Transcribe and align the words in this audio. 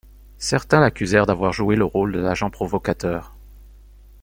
Certains 0.39 0.79
l'accusèrent 0.79 1.27
d'avoir 1.27 1.53
joué 1.53 1.75
le 1.75 1.85
rôle 1.85 2.11
de 2.13 2.19
l'agent 2.19 2.49
provocateur. 2.49 3.37